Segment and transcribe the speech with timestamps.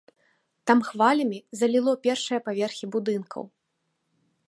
[0.71, 3.43] Там хвалямі заліло першыя паверхі будынкаў.